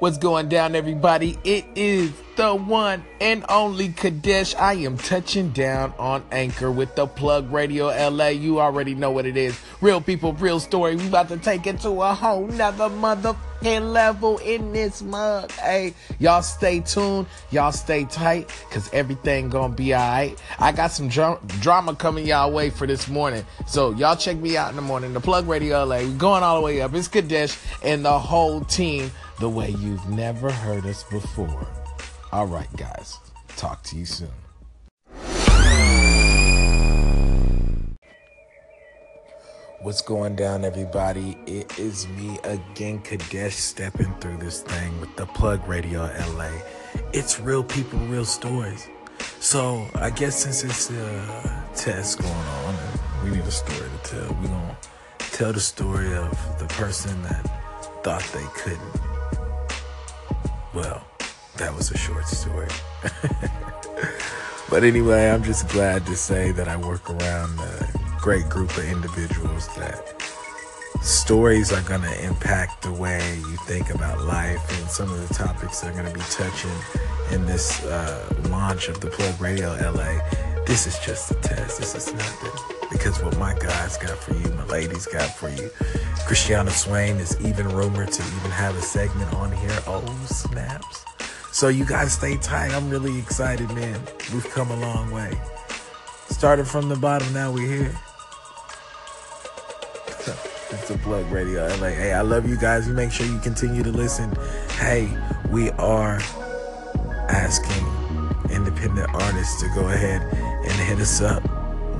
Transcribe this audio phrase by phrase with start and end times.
[0.00, 1.36] What's going down, everybody?
[1.42, 4.54] It is the one and only Kadesh.
[4.54, 8.28] I am touching down on Anchor with the Plug Radio LA.
[8.28, 9.58] You already know what it is.
[9.80, 10.94] Real people, real story.
[10.94, 15.50] We about to take it to a whole nother motherfucking level in this mug.
[15.50, 17.26] Hey, y'all stay tuned.
[17.50, 20.40] Y'all stay tight, cause everything gonna be alright.
[20.60, 23.44] I got some dra- drama coming y'all way for this morning.
[23.66, 25.12] So y'all check me out in the morning.
[25.12, 26.02] The Plug Radio LA.
[26.02, 26.94] We going all the way up.
[26.94, 29.10] It's Kadesh and the whole team
[29.40, 31.66] the way you've never heard us before.
[32.32, 33.18] All right, guys.
[33.56, 34.30] Talk to you soon.
[39.80, 41.38] What's going down, everybody?
[41.46, 46.02] It is me again, Kadesh, stepping through this thing with the Plug Radio
[46.36, 46.50] LA.
[47.12, 48.88] It's real people, real stories.
[49.38, 52.74] So, I guess since it's a test going on,
[53.22, 54.36] we need a story to tell.
[54.42, 57.44] We're to tell the story of the person that
[58.02, 59.17] thought they couldn't
[60.78, 61.04] well,
[61.56, 62.68] that was a short story.
[64.70, 67.90] but anyway, I'm just glad to say that I work around a
[68.20, 70.22] great group of individuals that
[71.02, 75.34] stories are going to impact the way you think about life and some of the
[75.34, 76.70] topics they're going to be touching
[77.32, 80.47] in this uh, launch of the Plug Radio LA.
[80.68, 81.78] This is just a test.
[81.78, 82.88] This is nothing.
[82.90, 85.70] Because what my guys got for you, my ladies got for you.
[86.26, 89.78] Christiana Swain is even rumored to even have a segment on here.
[89.86, 91.06] Oh, snaps.
[91.52, 92.74] So you guys stay tight.
[92.74, 93.98] I'm really excited, man.
[94.30, 95.40] We've come a long way.
[96.28, 97.98] Started from the bottom, now we're here.
[100.68, 101.88] it's a plug radio LA.
[101.88, 102.86] Hey, I love you guys.
[102.86, 104.36] You make sure you continue to listen.
[104.72, 105.08] Hey,
[105.50, 106.20] we are
[107.30, 107.87] asking
[108.88, 111.42] independent artists to go ahead and hit us up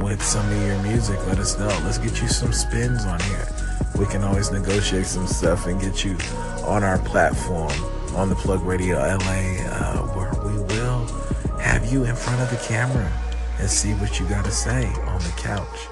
[0.00, 1.18] with some of your music.
[1.26, 1.68] Let us know.
[1.84, 3.46] Let's get you some spins on here.
[3.96, 6.16] We can always negotiate some stuff and get you
[6.64, 7.72] on our platform
[8.14, 9.16] on the Plug Radio LA,
[9.66, 11.06] uh, where we will
[11.60, 13.10] have you in front of the camera
[13.58, 15.88] and see what you got to say on the couch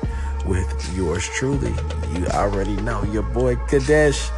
[0.47, 1.75] with yours truly.
[2.15, 4.31] You already know your boy Kadesh.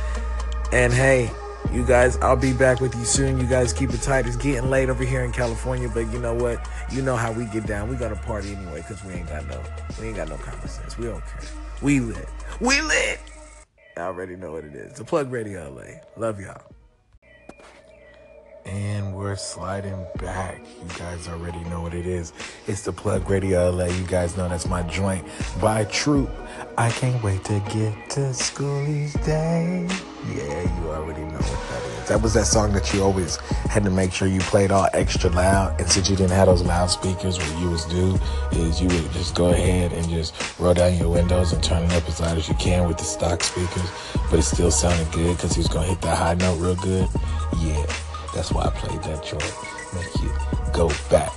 [0.72, 1.30] And hey,
[1.72, 3.38] you guys, I'll be back with you soon.
[3.38, 4.26] You guys keep it tight.
[4.26, 6.66] It's getting late over here in California, but you know what?
[6.90, 7.88] You know how we get down.
[7.88, 9.60] We got to party anyway because we ain't got no,
[10.00, 10.96] we ain't got no common sense.
[10.96, 11.40] We don't care.
[11.82, 12.28] We lit.
[12.60, 13.20] We lit.
[13.96, 14.98] I already know what it is.
[14.98, 16.00] The Plug Radio LA.
[16.16, 16.62] Love y'all.
[18.68, 20.60] And we're sliding back.
[20.82, 22.34] You guys already know what it is.
[22.66, 23.86] It's the Plug Radio LA.
[23.86, 25.26] You guys know that's my joint
[25.58, 26.30] by Troop.
[26.76, 29.88] I can't wait to get to school each day.
[30.34, 32.08] Yeah, you already know what that is.
[32.08, 33.36] That was that song that you always
[33.70, 35.80] had to make sure you played all extra loud.
[35.80, 38.18] And since you didn't have those loudspeakers, what you was do
[38.52, 41.92] is you would just go ahead and just roll down your windows and turn it
[41.92, 43.90] up as loud as you can with the stock speakers.
[44.30, 47.08] But it still sounded good because he was to hit that high note real good.
[47.58, 47.86] Yeah.
[48.34, 49.55] That's why I played that joint.
[49.94, 50.31] Make you
[50.72, 51.33] go back,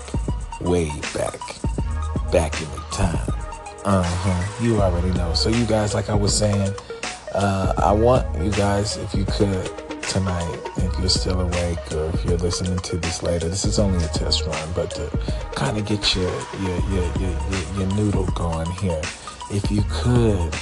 [0.62, 1.40] way back,
[2.31, 3.28] back in the time.
[3.84, 4.63] Uh huh.
[4.63, 5.34] You already know.
[5.34, 6.74] So, you guys, like I was saying,
[7.34, 9.66] uh, I want you guys, if you could,
[10.12, 14.03] tonight, if you're still awake or if you're listening to this later, this is only
[14.03, 15.08] a test run, but to
[15.56, 16.29] kind of get your
[16.62, 19.02] your, your your your your noodle going here,
[19.52, 20.53] if you could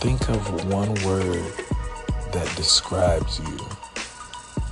[0.00, 1.44] think of one word
[2.32, 3.58] that describes you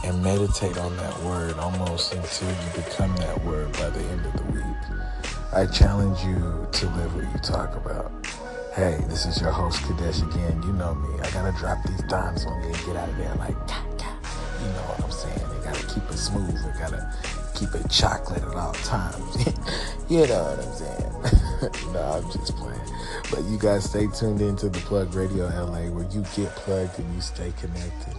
[0.04, 4.32] and meditate on that word almost until you become that word by the end of
[4.32, 4.62] the week.
[5.52, 8.10] I challenge you to live what you talk about.
[8.74, 10.62] Hey, this is your host Kadesh again.
[10.62, 11.20] You know me.
[11.20, 14.82] I gotta drop these dimes on you and get out of there like, you know
[14.88, 15.38] what I'm saying.
[15.38, 16.56] I gotta keep it smooth.
[16.56, 17.14] I gotta
[17.54, 19.36] keep it chocolate at all times.
[20.08, 21.92] you know what I'm saying.
[21.92, 22.80] no, I'm just playing.
[23.30, 27.14] But you guys stay tuned into the Plug Radio LA where you get plugged and
[27.14, 28.16] you stay connected.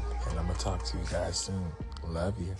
[0.53, 1.71] I'm gonna talk to you guys soon.
[2.09, 2.55] Love you.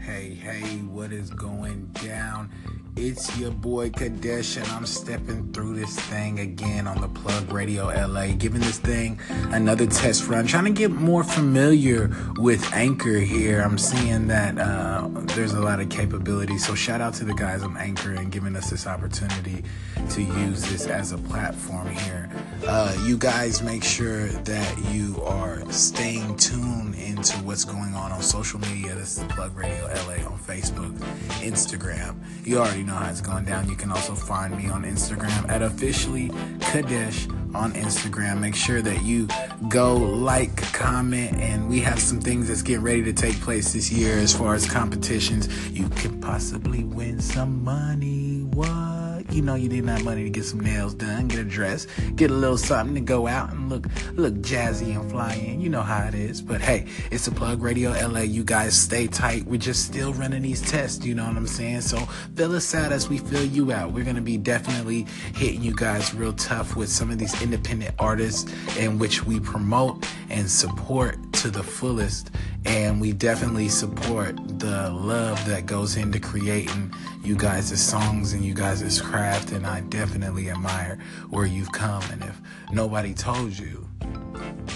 [0.00, 2.50] Hey, hey, what is going down?
[2.96, 7.86] It's your boy Kadesh, and I'm stepping through this thing again on the Plug Radio
[7.86, 9.18] LA, giving this thing
[9.50, 13.62] another test run, trying to get more familiar with Anchor here.
[13.62, 17.64] I'm seeing that uh, there's a lot of capability, so shout out to the guys
[17.64, 19.64] on Anchor and giving us this opportunity
[20.10, 22.30] to use this as a platform here.
[22.64, 28.22] Uh, you guys make sure that you are staying tuned into what's going on on
[28.22, 28.94] social media.
[28.94, 30.96] This is Plug Radio LA on Facebook,
[31.42, 32.14] Instagram.
[32.46, 33.68] You already know how it's going down.
[33.68, 38.40] You can also find me on Instagram at officially Kadesh on Instagram.
[38.40, 39.28] Make sure that you
[39.68, 43.90] go like, comment, and we have some things that's getting ready to take place this
[43.90, 45.48] year as far as competitions.
[45.70, 48.42] You could possibly win some money.
[48.52, 48.93] What?
[49.34, 52.30] You know, you didn't have money to get some nails done, get a dress, get
[52.30, 55.60] a little something to go out and look look jazzy and fly in.
[55.60, 56.40] You know how it is.
[56.40, 58.20] But hey, it's a plug radio LA.
[58.20, 59.44] You guys stay tight.
[59.44, 61.04] We're just still running these tests.
[61.04, 61.80] You know what I'm saying?
[61.80, 61.98] So
[62.36, 63.92] fill us out as we fill you out.
[63.92, 65.04] We're gonna be definitely
[65.34, 68.48] hitting you guys real tough with some of these independent artists
[68.78, 72.30] in which we promote and support to the fullest
[72.64, 78.54] and we definitely support the love that goes into creating you guys' songs and you
[78.54, 79.52] guys' craft.
[79.52, 80.98] And i definitely admire
[81.30, 82.02] where you've come.
[82.10, 82.40] And if
[82.72, 83.88] nobody told you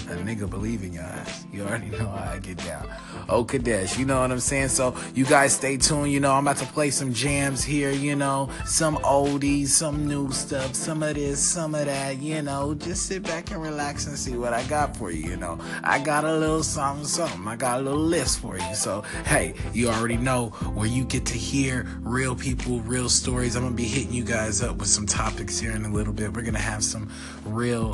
[0.09, 1.45] a nigga believe in your ass.
[1.51, 2.89] You already know how I get down.
[3.27, 4.69] Oh, Kadesh, you know what I'm saying?
[4.69, 6.11] So you guys stay tuned.
[6.11, 10.31] You know, I'm about to play some jams here, you know, some oldies, some new
[10.31, 12.73] stuff, some of this, some of that, you know.
[12.73, 15.59] Just sit back and relax and see what I got for you, you know.
[15.83, 17.47] I got a little something, something.
[17.47, 18.75] I got a little list for you.
[18.75, 23.55] So, hey, you already know where you get to hear real people, real stories.
[23.55, 26.13] I'm going to be hitting you guys up with some topics here in a little
[26.13, 26.33] bit.
[26.33, 27.11] We're going to have some
[27.45, 27.93] real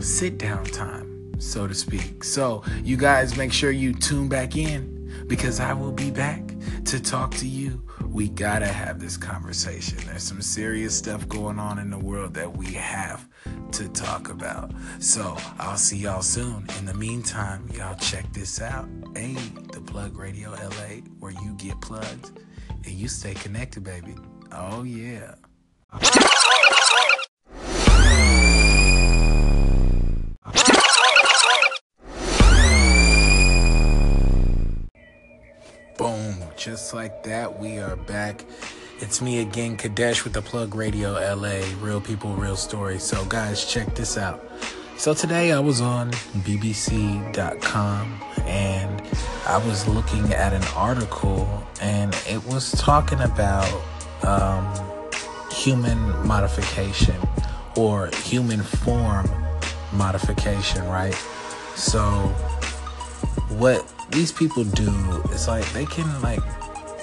[0.00, 1.08] sit down time
[1.38, 2.24] so to speak.
[2.24, 6.42] So, you guys make sure you tune back in because I will be back
[6.86, 7.82] to talk to you.
[8.06, 9.98] We gotta have this conversation.
[10.06, 13.26] There's some serious stuff going on in the world that we have
[13.72, 14.72] to talk about.
[14.98, 16.66] So, I'll see y'all soon.
[16.78, 18.88] In the meantime, y'all check this out.
[19.14, 19.34] Hey,
[19.72, 22.40] the Plug Radio LA, where you get plugged
[22.84, 24.14] and you stay connected, baby.
[24.52, 25.34] Oh, yeah.
[36.78, 38.44] Just like that, we are back.
[39.00, 41.62] It's me again, Kadesh with the Plug Radio LA.
[41.80, 43.02] Real people, real stories.
[43.02, 44.48] So, guys, check this out.
[44.96, 46.12] So, today I was on
[46.46, 49.02] BBC.com and
[49.44, 53.68] I was looking at an article and it was talking about
[54.22, 54.72] um,
[55.50, 55.98] human
[56.28, 57.16] modification
[57.76, 59.28] or human form
[59.92, 61.16] modification, right?
[61.74, 62.28] So,
[63.48, 64.90] what these people do
[65.32, 66.40] is like they can like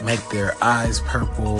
[0.05, 1.59] make their eyes purple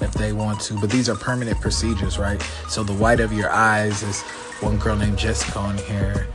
[0.00, 2.42] if they want to, but these are permanent procedures, right?
[2.68, 4.22] So the white of your eyes is
[4.60, 6.28] one girl named Jessica on here,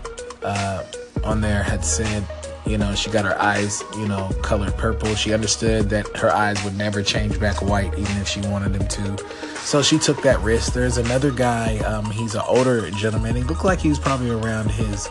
[0.44, 0.84] uh,
[1.24, 2.26] on there had said,
[2.66, 5.14] you know, she got her eyes, you know, colored purple.
[5.16, 8.88] She understood that her eyes would never change back white, even if she wanted them
[8.88, 9.26] to.
[9.58, 10.74] So she took that risk.
[10.74, 13.36] There's another guy, um, he's an older gentleman.
[13.36, 15.10] He looked like he was probably around his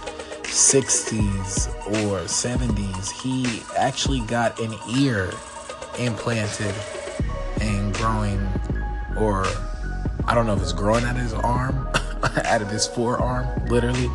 [0.50, 5.31] 60s or 70s, he actually got an ear
[6.00, 6.75] implanted
[7.61, 8.41] and growing,
[9.17, 9.44] or
[10.26, 11.88] I don't know if it's growing out of his arm,
[12.44, 14.11] out of his forearm, literally.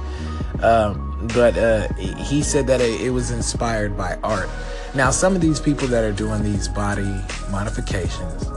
[0.62, 4.50] Um, but uh, he said that it, it was inspired by art.
[4.94, 7.22] Now, some of these people that are doing these body
[7.52, 8.48] modifications,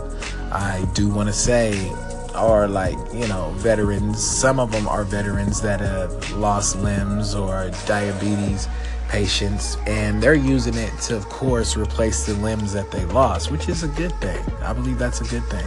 [0.52, 1.92] I do want to say
[2.34, 4.24] are like, you know, veterans.
[4.24, 8.68] Some of them are veterans that have lost limbs or diabetes
[9.08, 13.68] patients, and they're using it to, of course, replace the limbs that they lost, which
[13.68, 14.44] is a good thing.
[14.62, 15.66] I believe that's a good thing.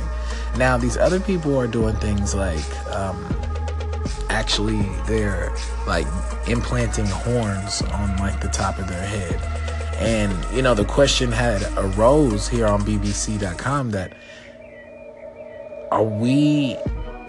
[0.57, 3.25] Now, these other people are doing things like, um,
[4.29, 5.53] actually, they're
[5.87, 6.07] like
[6.47, 9.41] implanting horns on like the top of their head.
[9.97, 14.13] And, you know, the question had arose here on BBC.com that
[15.91, 16.77] are we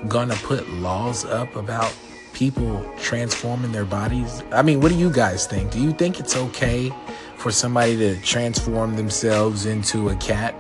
[0.09, 1.95] gonna put laws up about
[2.43, 4.43] people transforming their bodies?
[4.51, 5.71] I mean, what do you guys think?
[5.71, 6.91] Do you think it's okay
[7.37, 10.53] for somebody to transform themselves into a cat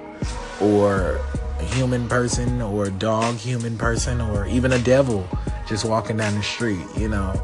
[0.61, 1.19] or
[1.59, 5.29] a human person or a dog human person or even a devil
[5.67, 7.35] just walking down the street, you know?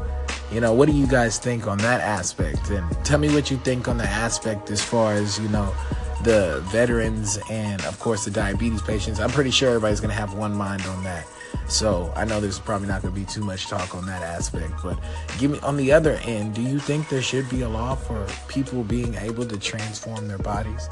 [0.53, 2.69] You know, what do you guys think on that aspect?
[2.69, 5.75] And tell me what you think on the aspect as far as, you know,
[6.23, 9.19] the veterans and of course the diabetes patients.
[9.19, 11.27] I'm pretty sure everybody's going to have one mind on that.
[11.69, 14.73] So I know there's probably not going to be too much talk on that aspect,
[14.83, 14.99] but
[15.37, 18.25] give me on the other end, do you think there should be a law for
[18.47, 20.89] people being able to transform their bodies?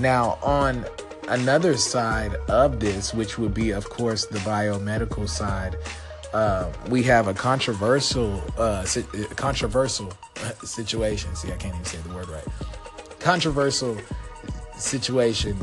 [0.00, 0.84] Now, on
[1.28, 5.76] another side of this, which would be, of course, the biomedical side,
[6.34, 9.04] uh, we have a controversial, uh, si-
[9.36, 10.12] controversial
[10.64, 11.34] situation.
[11.36, 12.44] See, I can't even say the word right.
[13.20, 13.96] Controversial
[14.76, 15.56] situation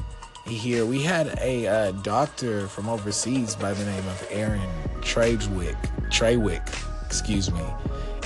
[0.45, 0.85] here.
[0.85, 4.69] We had a uh, doctor from overseas by the name of Aaron
[5.01, 5.77] Tradewick,
[6.09, 7.65] Traywick, excuse me,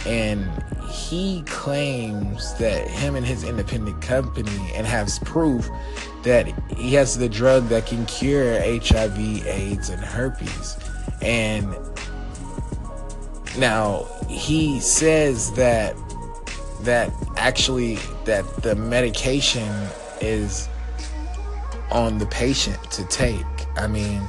[0.05, 0.49] and
[0.89, 5.69] he claims that him and his independent company and has proof
[6.23, 10.77] that he has the drug that can cure HIV, AIDS, and herpes.
[11.21, 11.75] And
[13.57, 15.95] now he says that
[16.81, 17.95] that actually
[18.25, 19.67] that the medication
[20.21, 20.69] is
[21.91, 23.45] on the patient to take.
[23.75, 24.21] I mean,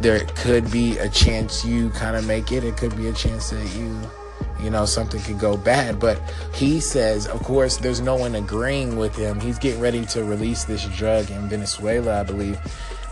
[0.00, 2.64] there could be a chance you kind of make it.
[2.64, 3.98] It could be a chance that you,
[4.62, 5.98] you know, something could go bad.
[5.98, 6.20] But
[6.54, 9.40] he says, of course, there's no one agreeing with him.
[9.40, 12.58] He's getting ready to release this drug in Venezuela, I believe.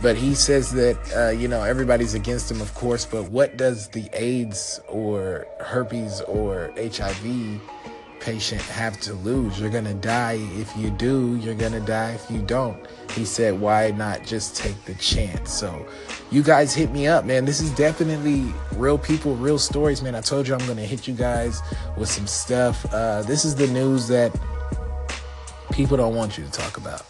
[0.02, 3.06] But he says that, uh, you know, everybody's against him, of course.
[3.06, 7.60] But what does the AIDS or herpes or HIV
[8.25, 9.61] patient have to lose?
[9.61, 12.85] You're going to die if you do, you're going to die if you don't.
[13.12, 15.52] He said, why not just take the chance?
[15.52, 15.87] So,
[16.31, 17.45] you guys hit me up, man.
[17.45, 20.14] This is definitely real people, real stories, man.
[20.14, 21.61] I told you I'm going to hit you guys
[21.97, 22.87] with some stuff.
[22.93, 24.35] Uh, this is the news that
[25.73, 27.02] people don't want you to talk about.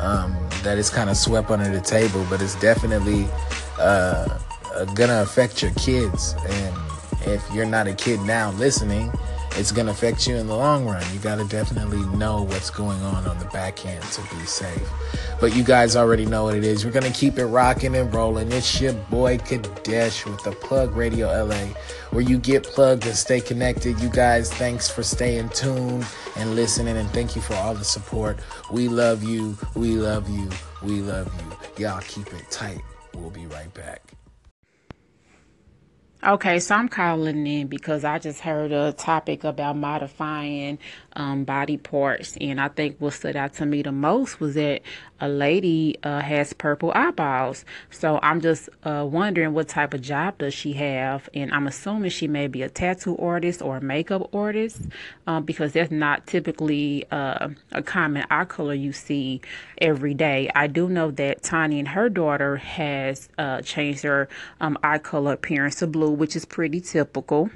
[0.00, 3.26] Um, that is kind of swept under the table, but it's definitely
[3.78, 4.38] uh,
[4.94, 6.34] gonna affect your kids.
[6.48, 6.74] And
[7.26, 9.12] if you're not a kid now listening,
[9.58, 11.02] it's going to affect you in the long run.
[11.14, 14.88] You got to definitely know what's going on on the back end to be safe.
[15.40, 16.84] But you guys already know what it is.
[16.84, 18.52] We're going to keep it rocking and rolling.
[18.52, 21.68] It's your boy Kadesh with the Plug Radio LA,
[22.10, 23.98] where you get plugged and stay connected.
[24.00, 28.38] You guys, thanks for staying tuned and listening, and thank you for all the support.
[28.70, 29.56] We love you.
[29.74, 30.50] We love you.
[30.82, 31.84] We love you.
[31.84, 32.82] Y'all keep it tight.
[33.14, 34.12] We'll be right back.
[36.26, 40.80] Okay, so I'm calling in because I just heard a topic about modifying
[41.12, 44.82] um, body parts, and I think what stood out to me the most was that
[45.20, 47.64] a lady uh, has purple eyeballs.
[47.90, 52.10] So I'm just uh, wondering what type of job does she have, and I'm assuming
[52.10, 54.82] she may be a tattoo artist or a makeup artist,
[55.26, 59.40] um, because that's not typically uh, a common eye color you see
[59.78, 60.50] every day.
[60.54, 64.28] I do know that Tiny and her daughter has uh, changed her
[64.60, 67.50] um, eye color appearance to blue, which is pretty typical.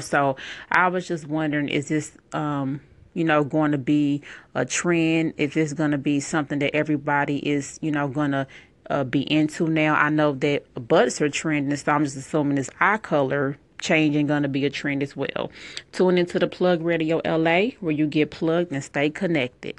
[0.00, 0.36] So
[0.70, 2.80] I was just wondering, is this um,
[3.16, 4.20] you know, going to be
[4.54, 8.46] a trend, if it's going to be something that everybody is, you know, going to
[8.90, 9.94] uh, be into now.
[9.94, 14.42] I know that butts are trending, so I'm just assuming this eye color changing going
[14.42, 15.50] to be a trend as well.
[15.92, 19.76] Tune into the Plug Radio LA where you get plugged and stay connected.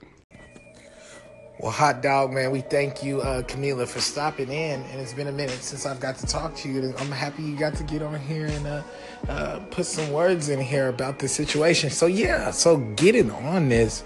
[1.60, 4.80] Well, hot dog, man, we thank you, uh, Camila, for stopping in.
[4.80, 6.94] And it's been a minute since I've got to talk to you.
[7.00, 8.84] I'm happy you got to get on here and uh,
[9.28, 11.90] uh, put some words in here about the situation.
[11.90, 14.04] So yeah, so getting on this,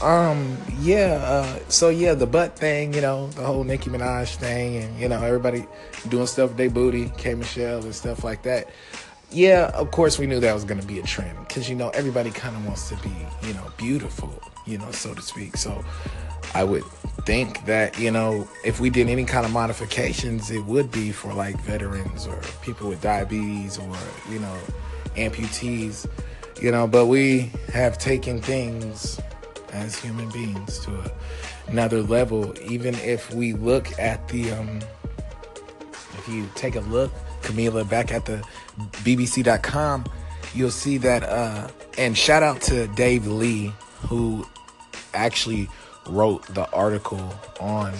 [0.00, 4.76] um, yeah, uh, so yeah, the butt thing, you know, the whole Nicki Minaj thing,
[4.76, 5.66] and you know, everybody
[6.08, 8.70] doing stuff with their booty, K Michelle and stuff like that.
[9.32, 12.30] Yeah, of course we knew that was gonna be a trend because you know everybody
[12.30, 15.56] kind of wants to be, you know, beautiful, you know, so to speak.
[15.56, 15.84] So
[16.54, 16.84] I would
[17.24, 21.32] think that, you know, if we did any kind of modifications, it would be for
[21.32, 23.96] like veterans or people with diabetes or,
[24.30, 24.58] you know,
[25.16, 26.06] amputees,
[26.60, 29.20] you know, but we have taken things
[29.72, 31.12] as human beings to a,
[31.68, 32.54] another level.
[32.62, 34.80] Even if we look at the, um,
[36.18, 38.42] if you take a look, Camila, back at the
[39.04, 40.04] BBC.com,
[40.54, 41.68] you'll see that, uh,
[41.98, 44.46] and shout out to Dave Lee, who
[45.14, 45.68] actually
[46.06, 47.92] wrote the article on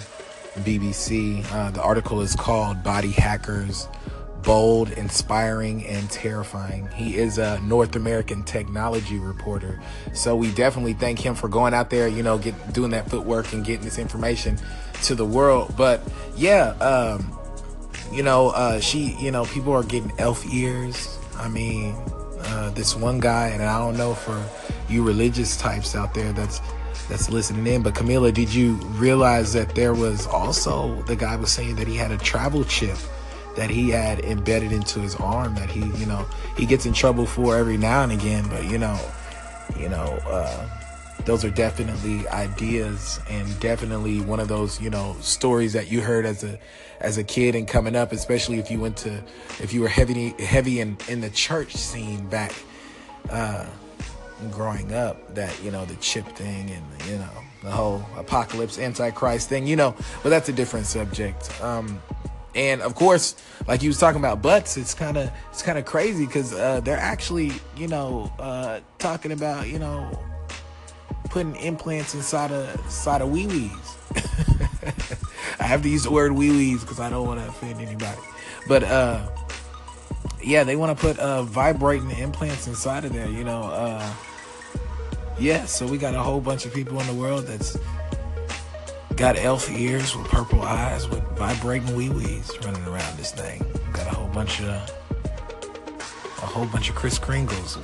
[0.59, 1.45] BBC.
[1.51, 3.87] Uh, the article is called Body Hackers
[4.43, 6.89] Bold, Inspiring, and Terrifying.
[6.91, 9.79] He is a North American technology reporter.
[10.13, 13.53] So we definitely thank him for going out there, you know, get doing that footwork
[13.53, 14.57] and getting this information
[15.03, 15.73] to the world.
[15.77, 16.01] But
[16.35, 17.39] yeah, um,
[18.11, 21.17] you know, uh, she, you know, people are getting elf ears.
[21.37, 21.95] I mean,
[22.39, 24.43] uh, this one guy, and I don't know for
[24.89, 26.59] you religious types out there that's
[27.09, 27.83] that's listening in.
[27.83, 31.95] But Camila, did you realize that there was also the guy was saying that he
[31.95, 32.97] had a travel chip
[33.55, 36.25] that he had embedded into his arm that he, you know,
[36.57, 38.47] he gets in trouble for every now and again.
[38.49, 38.99] But you know,
[39.77, 40.67] you know, uh,
[41.25, 46.25] those are definitely ideas and definitely one of those, you know, stories that you heard
[46.25, 46.59] as a
[46.99, 49.21] as a kid and coming up, especially if you went to
[49.59, 52.53] if you were heavy heavy in in the church scene back.
[53.29, 53.65] Uh,
[54.51, 57.29] growing up that you know the chip thing and you know
[57.63, 61.49] the whole apocalypse antichrist thing you know but that's a different subject.
[61.61, 62.01] Um
[62.55, 63.35] and of course
[63.67, 66.79] like you was talking about butts it's kind of it's kind of crazy because uh
[66.81, 70.11] they're actually you know uh talking about you know
[71.31, 73.97] putting implants inside of inside of wee wees
[75.59, 78.21] i have to use the word wee wees because i don't want to offend anybody.
[78.67, 79.27] But uh
[80.43, 83.29] yeah, they want to put uh, vibrating implants inside of there.
[83.29, 84.13] You know, uh,
[85.39, 85.65] yeah.
[85.65, 87.77] So we got a whole bunch of people in the world that's
[89.15, 93.63] got elf ears with purple eyes with vibrating wee wees running around this thing.
[93.93, 97.77] Got a whole bunch of a whole bunch of Kris Kringles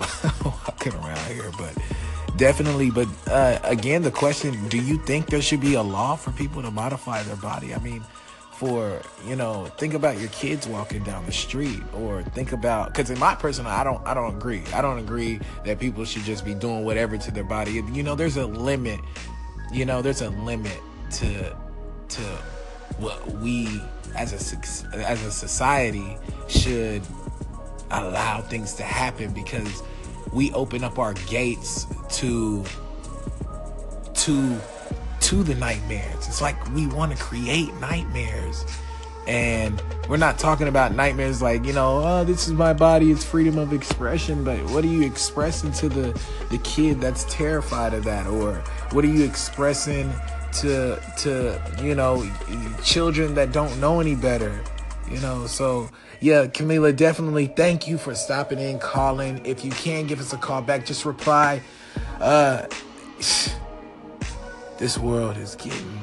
[0.46, 1.78] walking around here, but
[2.36, 2.92] definitely.
[2.92, 6.62] But uh, again, the question: Do you think there should be a law for people
[6.62, 7.74] to modify their body?
[7.74, 8.04] I mean
[8.60, 13.10] for you know think about your kids walking down the street or think about because
[13.10, 14.62] in my personal i don't i don't agree.
[14.74, 17.82] I don't agree that people should just be doing whatever to their body.
[17.94, 19.00] You know there's a limit
[19.72, 20.78] you know there's a limit
[21.12, 21.56] to
[22.10, 22.22] to
[22.98, 23.82] what we
[24.18, 26.18] as a as a society
[26.50, 27.02] should
[27.92, 29.84] allow things to happen because
[30.34, 32.66] we open up our gates to
[34.16, 34.60] to
[35.30, 36.28] to the nightmares.
[36.28, 38.66] It's like we want to create nightmares.
[39.28, 43.24] And we're not talking about nightmares like, you know, oh, this is my body, it's
[43.24, 46.20] freedom of expression, but what are you expressing to the
[46.50, 48.56] the kid that's terrified of that or
[48.92, 50.12] what are you expressing
[50.54, 52.28] to to, you know,
[52.84, 54.60] children that don't know any better?
[55.12, 59.46] You know, so yeah, Camila, definitely thank you for stopping in, calling.
[59.46, 61.62] If you can give us a call back, just reply.
[62.20, 62.66] Uh
[64.80, 66.00] this world is getting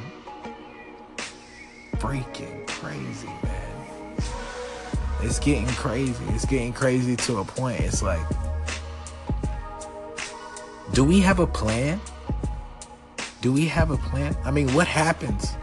[1.97, 4.17] freaking crazy, man.
[5.23, 6.23] It's getting crazy.
[6.29, 7.81] It's getting crazy to a point.
[7.81, 8.21] It's like,
[10.93, 11.99] do we have a plan?
[13.41, 14.37] Do we have a plan?
[14.45, 15.55] I mean, what happens?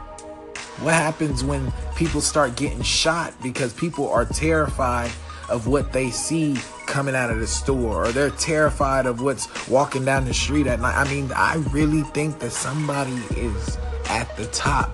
[0.82, 5.12] What happens when people start getting shot because people are terrified
[5.50, 6.58] of what they see
[6.94, 10.80] coming out of the store or they're terrified of what's walking down the street at
[10.80, 10.96] night.
[10.96, 14.92] I mean, I really think that somebody is at the top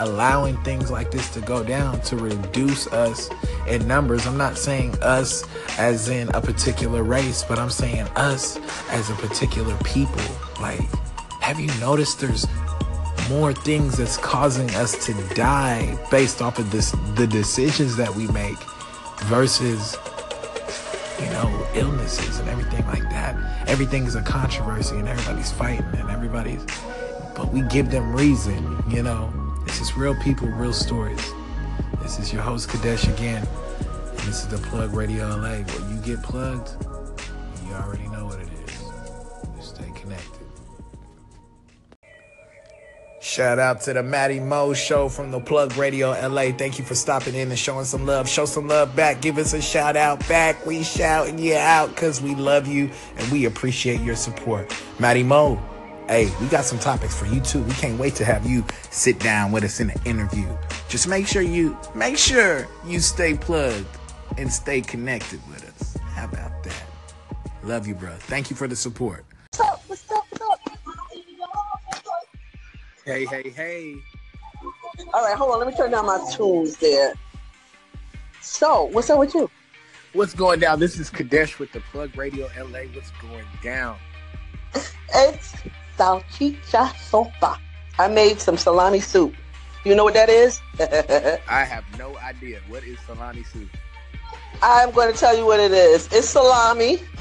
[0.00, 3.30] allowing things like this to go down to reduce us
[3.68, 4.26] in numbers.
[4.26, 5.44] I'm not saying us
[5.78, 8.58] as in a particular race, but I'm saying us
[8.90, 10.20] as a particular people.
[10.60, 10.80] Like,
[11.40, 12.48] have you noticed there's
[13.28, 18.26] more things that's causing us to die based off of this the decisions that we
[18.32, 18.58] make
[19.26, 19.96] versus
[21.20, 23.68] you know, illnesses and everything like that.
[23.68, 26.64] Everything is a controversy and everybody's fighting and everybody's,
[27.34, 29.32] but we give them reason, you know.
[29.66, 31.32] This is real people, real stories.
[32.00, 33.46] This is your host, Kadesh again.
[34.10, 36.70] And this is the Plug Radio LA, where you get plugged,
[37.66, 38.82] you already know what it is.
[39.56, 40.45] You stay connected.
[43.36, 46.52] Shout out to the Matty Mo show from the Plug Radio LA.
[46.52, 48.26] Thank you for stopping in and showing some love.
[48.26, 49.20] Show some love back.
[49.20, 50.64] Give us a shout out back.
[50.64, 54.74] We shouting you out because we love you and we appreciate your support.
[54.98, 55.62] Matty Mo,
[56.08, 57.62] hey, we got some topics for you too.
[57.64, 60.48] We can't wait to have you sit down with us in an interview.
[60.88, 63.84] Just make sure you make sure you stay plugged
[64.38, 65.98] and stay connected with us.
[66.14, 66.84] How about that?
[67.62, 68.12] Love you, bro.
[68.18, 69.25] Thank you for the support.
[73.06, 73.96] Hey, hey, hey.
[75.14, 75.60] All right, hold on.
[75.60, 77.14] Let me turn down my tunes there.
[78.42, 79.48] So, what's up with you?
[80.12, 80.80] What's going down?
[80.80, 82.80] This is Kadesh with the Plug Radio LA.
[82.92, 83.96] What's going down?
[84.74, 85.54] It's
[85.96, 87.56] salchicha sopa.
[87.96, 89.36] I made some salami soup.
[89.84, 90.60] You know what that is?
[90.80, 92.60] I have no idea.
[92.66, 93.68] What is salami soup?
[94.60, 96.08] I'm going to tell you what it is.
[96.10, 96.98] It's salami,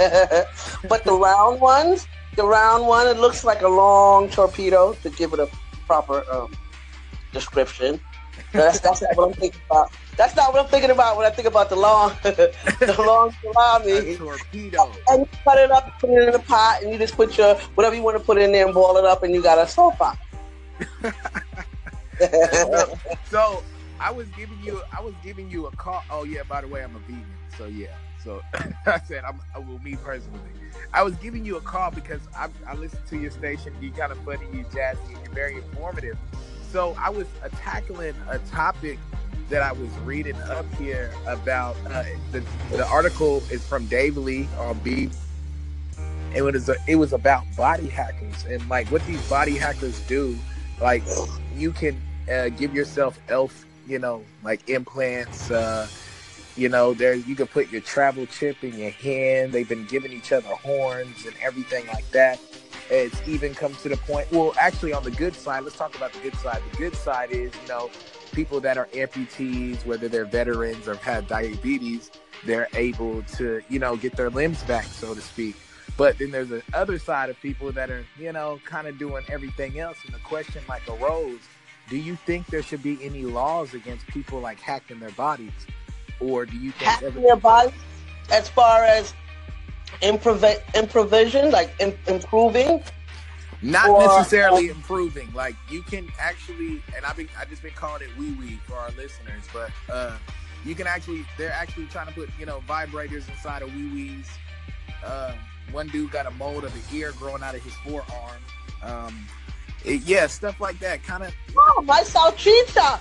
[0.90, 5.32] but the round ones, the round one, it looks like a long torpedo to give
[5.34, 5.48] it a
[5.86, 6.54] proper um,
[7.32, 8.00] description.
[8.52, 9.92] That's that's not what I'm thinking about.
[10.18, 14.16] That's not what I'm thinking about when I think about the long, the long salami.
[14.16, 14.92] Torpedo.
[15.10, 17.56] And you cut it up, put it in a pot, and you just put your
[17.76, 19.64] whatever you want to put in there and boil it up, and you got a
[19.64, 20.18] sopa.
[22.20, 23.64] so, so
[24.00, 26.04] I was giving you, I was giving you a call.
[26.10, 27.26] Oh yeah, by the way, I'm a vegan.
[27.58, 27.88] So yeah.
[28.26, 28.42] So
[28.88, 30.40] I said, I'm, well, me personally,
[30.94, 33.74] I was giving you a call because I, I listened to your station.
[33.80, 36.18] You're kind of funny, you jazzy, and you're very informative.
[36.72, 38.98] So I was uh, tackling a topic
[39.50, 41.78] that I was reading up here about.
[41.86, 45.10] Uh, the the article is from Dave Lee on B.
[46.34, 50.36] It was a, it was about body hackers and like what these body hackers do.
[50.82, 51.04] Like
[51.56, 55.52] you can uh, give yourself elf, you know, like implants.
[55.52, 55.88] Uh,
[56.56, 59.52] you know, there you can put your travel chip in your hand.
[59.52, 62.40] They've been giving each other horns and everything like that.
[62.90, 64.32] It's even come to the point.
[64.32, 66.62] Well, actually, on the good side, let's talk about the good side.
[66.72, 67.90] The good side is, you know,
[68.32, 72.12] people that are amputees, whether they're veterans or have diabetes,
[72.46, 75.56] they're able to, you know, get their limbs back, so to speak.
[75.98, 79.24] But then there's the other side of people that are, you know, kind of doing
[79.30, 79.98] everything else.
[80.06, 81.40] And the question like arose,
[81.90, 85.54] do you think there should be any laws against people like hacking their bodies?
[86.20, 87.74] Or do you think hacking body
[88.32, 89.14] as far as
[90.02, 92.84] improv- improvisation, like Im- improving?
[93.62, 95.32] Not or, necessarily improving.
[95.34, 98.76] Like you can actually, and I've been I just been calling it wee wee for
[98.76, 100.18] our listeners, but uh,
[100.64, 104.30] you can actually they're actually trying to put you know vibrators inside of wee wees.
[105.04, 105.34] Uh,
[105.72, 108.42] one dude got a mold of the ear growing out of his forearm.
[108.84, 109.26] Um,
[109.84, 111.04] it, yeah, stuff like that.
[111.04, 111.34] Kind of.
[111.58, 113.00] Oh, my salchicha.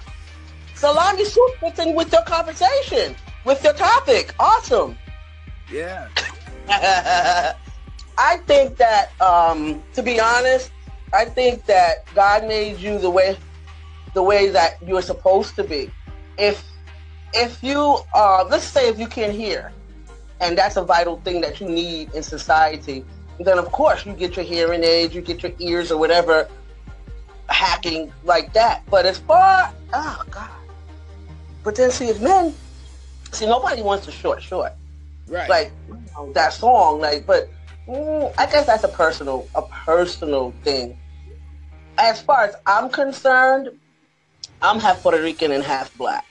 [0.75, 4.35] Salami soup fits in with your conversation, with your topic.
[4.39, 4.97] Awesome.
[5.71, 6.09] Yeah.
[8.17, 10.71] I think that, um, to be honest,
[11.13, 13.37] I think that God made you the way,
[14.15, 15.91] the way that you're supposed to be.
[16.39, 16.65] If,
[17.33, 19.73] if you, uh, let's say, if you can't hear,
[20.41, 23.05] and that's a vital thing that you need in society,
[23.41, 26.49] then of course you get your hearing aids, you get your ears or whatever
[27.49, 28.83] hacking like that.
[28.91, 30.51] But as far, oh God.
[31.65, 32.55] But then see, if men,
[33.33, 34.73] see, nobody wants a short short.
[35.27, 35.49] Right.
[35.49, 37.51] Like you know, that song, like, but
[37.89, 40.97] mm, I guess that's a personal, a personal thing.
[41.97, 43.71] As far as I'm concerned,
[44.61, 46.27] I'm half Puerto Rican and half black.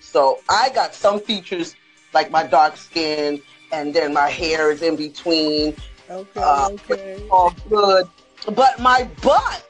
[0.00, 1.76] So I got some features
[2.12, 3.40] like my dark skin,
[3.72, 5.76] and then my hair is in between.
[6.10, 6.40] okay.
[6.40, 7.22] Uh, okay.
[7.30, 8.06] All good.
[8.52, 9.64] But my butt,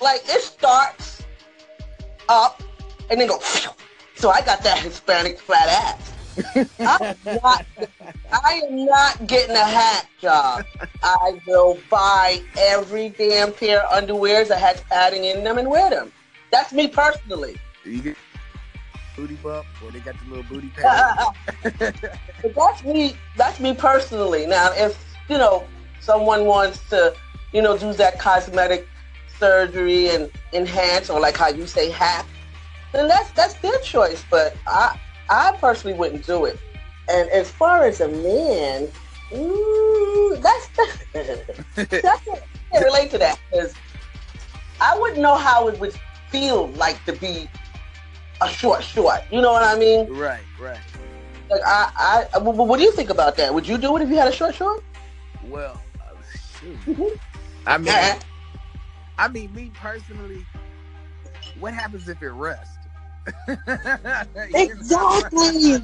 [0.00, 1.22] like it starts
[2.28, 2.62] up
[3.10, 3.38] and then go.
[4.14, 6.12] So I got that Hispanic flat ass.
[6.80, 7.66] I'm not,
[8.32, 10.64] I am not getting a hat job.
[11.02, 15.90] I will buy every damn pair of underwears that has padding in them and wear
[15.90, 16.12] them.
[16.50, 17.56] That's me personally.
[17.84, 18.16] You get
[19.16, 21.34] booty bump, or they got the little booty pad.
[22.42, 23.16] but that's me.
[23.36, 24.46] That's me personally.
[24.46, 25.64] Now, if you know
[26.00, 27.14] someone wants to,
[27.52, 28.86] you know, do that cosmetic
[29.38, 32.26] surgery and enhance, or like how you say hack,
[32.98, 34.24] then that's that's their choice.
[34.30, 36.58] But I, I personally wouldn't do it.
[37.08, 38.88] And as far as a man,
[39.34, 40.68] ooh, that's
[41.12, 42.18] that's I
[42.72, 43.74] can't relate to that because
[44.80, 45.94] I wouldn't know how it would
[46.28, 47.48] feel like to be
[48.40, 49.20] a short short.
[49.30, 50.08] You know what I mean?
[50.12, 50.78] right, right.
[51.48, 53.54] Like I, I, what do you think about that?
[53.54, 54.82] Would you do it if you had a short short?
[55.44, 56.14] Well, uh,
[56.60, 57.18] shoot.
[57.66, 57.94] I mean,
[59.18, 60.44] I mean, me personally,
[61.58, 62.75] what happens if it rusts?
[63.48, 64.24] Know?
[64.54, 65.82] Exactly.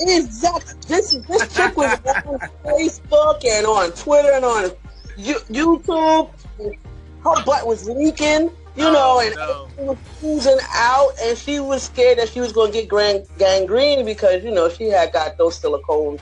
[0.00, 0.74] Exactly.
[0.88, 4.70] This this chick was on Facebook and on Twitter and on
[5.16, 6.30] YouTube.
[7.24, 9.64] Her butt was leaking, you know, Oh, and no.
[9.64, 13.24] everything was oozing out, and she was scared that she was going to get gran-
[13.38, 16.18] gangrene because you know she had got those silicone.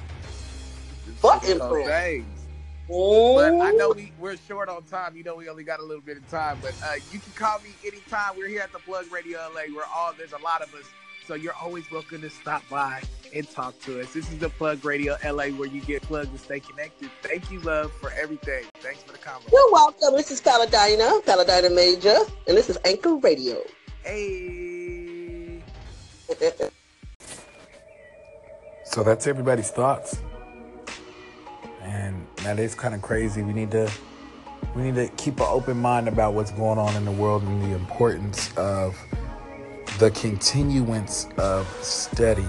[1.20, 2.24] Butt Silicone
[2.88, 3.50] implant.
[3.50, 3.58] things.
[3.60, 3.96] But I know Mm.
[3.96, 5.16] we, we're short on time.
[5.16, 6.58] You know, we only got a little bit of time.
[6.62, 8.36] But uh, you can call me anytime.
[8.36, 9.62] We're here at the Plug Radio LA.
[9.74, 10.84] We're all, there's a lot of us.
[11.26, 13.00] So you're always welcome to stop by
[13.34, 14.12] and talk to us.
[14.12, 17.10] This is the Plug Radio LA where you get plugged and stay connected.
[17.22, 18.64] Thank you, love, for everything.
[18.74, 19.48] Thanks for the comment.
[19.50, 20.14] You're welcome.
[20.16, 22.16] This is Paladina, Paladina Major,
[22.46, 23.62] and this is Anchor Radio.
[24.04, 25.62] Hey.
[28.86, 30.18] So that's everybody's thoughts.
[31.94, 33.42] And that is kind of crazy.
[33.42, 33.90] We need to
[34.74, 37.62] we need to keep an open mind about what's going on in the world and
[37.62, 38.98] the importance of
[39.98, 42.42] the continuance of study.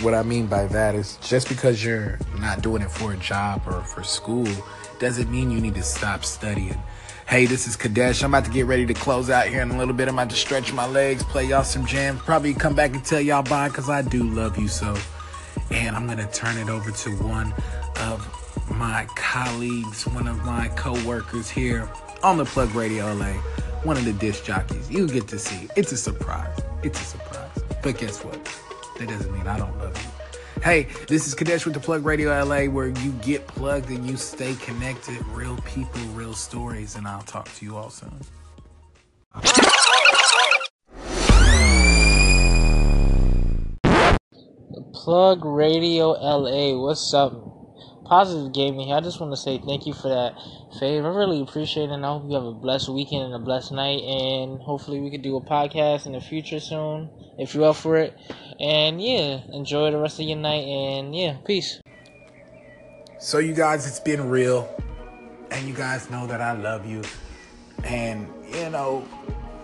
[0.00, 3.62] What I mean by that is just because you're not doing it for a job
[3.66, 4.46] or for school
[5.00, 6.80] doesn't mean you need to stop studying.
[7.26, 8.22] Hey, this is Kadesh.
[8.22, 10.06] I'm about to get ready to close out here in a little bit.
[10.06, 13.20] I'm about to stretch my legs, play y'all some jams, probably come back and tell
[13.20, 14.94] y'all bye because I do love you so
[15.70, 17.52] and I'm gonna turn it over to one
[17.96, 18.41] of
[18.76, 21.88] my colleagues, one of my co-workers here
[22.22, 23.32] on the Plug Radio LA,
[23.82, 24.90] one of the disc jockeys.
[24.90, 25.68] You get to see.
[25.76, 26.58] It's a surprise.
[26.82, 27.62] It's a surprise.
[27.82, 28.44] But guess what?
[28.98, 30.62] That doesn't mean I don't love you.
[30.62, 34.16] Hey, this is Kadesh with the Plug Radio LA, where you get plugged and you
[34.16, 35.16] stay connected.
[35.28, 38.12] Real people, real stories, and I'll talk to you all soon.
[44.94, 47.51] Plug Radio LA, what's up?
[48.12, 48.92] Positive gave me.
[48.92, 50.34] I just want to say thank you for that
[50.78, 51.10] favor.
[51.10, 51.92] I really appreciate it.
[51.92, 54.02] And I hope you have a blessed weekend and a blessed night.
[54.02, 57.96] And hopefully, we could do a podcast in the future soon if you're up for
[57.96, 58.14] it.
[58.60, 60.60] And yeah, enjoy the rest of your night.
[60.60, 61.80] And yeah, peace.
[63.18, 64.68] So, you guys, it's been real.
[65.50, 67.00] And you guys know that I love you.
[67.82, 69.08] And, you know,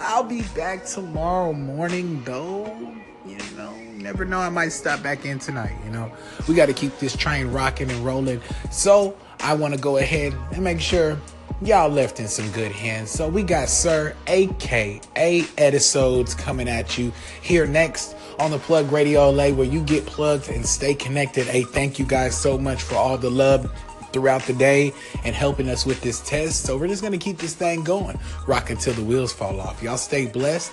[0.00, 2.96] I'll be back tomorrow morning, though.
[3.28, 4.38] You know, never know.
[4.38, 5.76] I might stop back in tonight.
[5.84, 6.10] You know,
[6.48, 8.40] we got to keep this train rocking and rolling.
[8.70, 11.18] So, I want to go ahead and make sure
[11.62, 13.10] y'all left in some good hands.
[13.10, 17.12] So, we got Sir AKA episodes coming at you
[17.42, 21.46] here next on the Plug Radio LA, where you get plugged and stay connected.
[21.46, 23.70] Hey, thank you guys so much for all the love
[24.12, 24.92] throughout the day
[25.24, 26.64] and helping us with this test.
[26.64, 29.82] So we're just gonna keep this thing going, rock until the wheels fall off.
[29.82, 30.72] Y'all stay blessed,